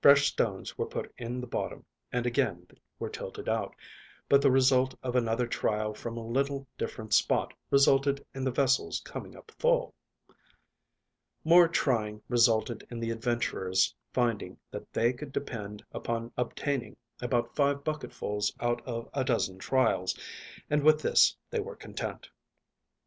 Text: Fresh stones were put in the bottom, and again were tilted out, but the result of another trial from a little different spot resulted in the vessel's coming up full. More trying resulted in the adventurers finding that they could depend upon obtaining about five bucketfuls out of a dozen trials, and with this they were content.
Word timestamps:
Fresh 0.00 0.28
stones 0.28 0.78
were 0.78 0.86
put 0.86 1.12
in 1.18 1.42
the 1.42 1.46
bottom, 1.46 1.84
and 2.10 2.24
again 2.24 2.66
were 2.98 3.10
tilted 3.10 3.50
out, 3.50 3.76
but 4.26 4.40
the 4.40 4.50
result 4.50 4.94
of 5.02 5.14
another 5.14 5.46
trial 5.46 5.92
from 5.92 6.16
a 6.16 6.26
little 6.26 6.66
different 6.78 7.12
spot 7.12 7.52
resulted 7.70 8.24
in 8.34 8.44
the 8.44 8.50
vessel's 8.50 9.00
coming 9.00 9.36
up 9.36 9.52
full. 9.58 9.94
More 11.44 11.68
trying 11.68 12.22
resulted 12.30 12.86
in 12.90 12.98
the 12.98 13.10
adventurers 13.10 13.94
finding 14.14 14.58
that 14.70 14.90
they 14.90 15.12
could 15.12 15.32
depend 15.34 15.84
upon 15.92 16.32
obtaining 16.38 16.96
about 17.20 17.54
five 17.54 17.84
bucketfuls 17.84 18.54
out 18.58 18.80
of 18.86 19.06
a 19.12 19.22
dozen 19.22 19.58
trials, 19.58 20.18
and 20.70 20.82
with 20.82 21.02
this 21.02 21.36
they 21.50 21.60
were 21.60 21.76
content. 21.76 22.30